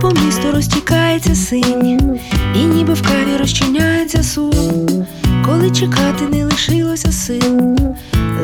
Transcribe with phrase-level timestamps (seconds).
[0.00, 2.20] по місту розтікається синь,
[2.54, 4.86] і ніби в каві розчиняється сум,
[5.46, 7.76] коли чекати не лишилося сил,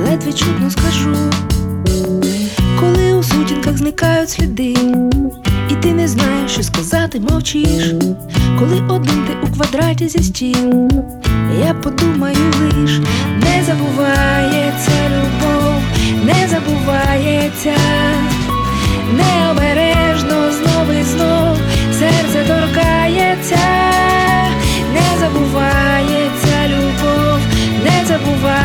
[0.04, 1.16] ледве чутно скажу,
[2.80, 4.74] коли у сутінках зникають сліди,
[5.70, 7.92] і ти не знаєш, що сказати, мовчиш,
[8.58, 10.90] коли один ти у квадраті зі стін,
[11.66, 13.00] я подумаю лиш,
[13.40, 15.82] не забувається любов,
[16.24, 17.74] не забувається.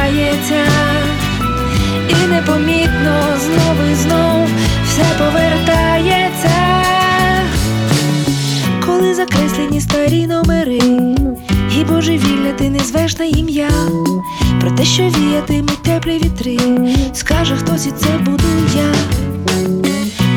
[0.01, 0.65] Забувається,
[2.09, 4.49] і непомітно знов і знов
[4.87, 6.83] все повертається,
[8.85, 10.79] коли закреслені старі номери,
[11.79, 13.71] і божевілля ти не звеш на ім'я,
[14.61, 16.57] про те, що віятимуть теплі вітри,
[17.13, 18.43] скаже хтось, і це буду
[18.75, 18.93] я.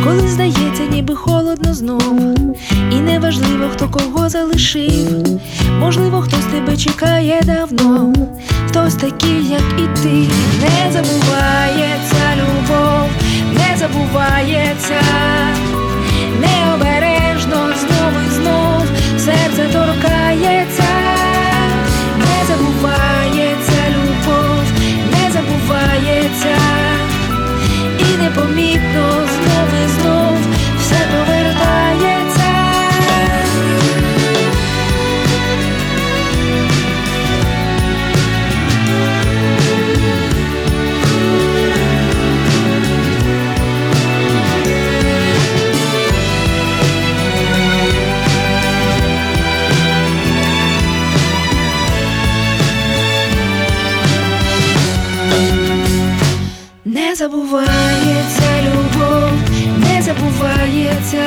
[0.05, 2.20] Коли здається, ніби холодно знов,
[2.92, 5.41] і неважливо, хто кого залишив.
[5.84, 8.12] Можливо, хтось тебе чекає давно,
[8.68, 10.28] хтось такий, як і ти.
[10.60, 13.08] Не забувається любов,
[13.52, 15.00] не забувається,
[60.24, 61.27] забувається,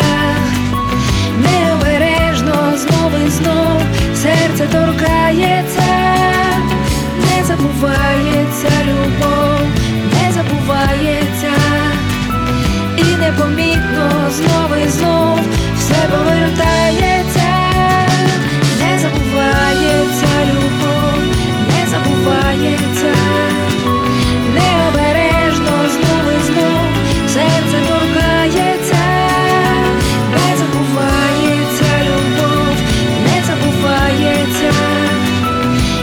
[1.37, 3.81] необережно знов і знов
[4.15, 5.83] серце торкається,
[7.19, 9.59] не забувається любов,
[10.13, 11.53] не забувається,
[12.97, 15.26] і непомітно знов і знов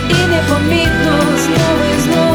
[0.08, 2.33] І не помітно знову і знову.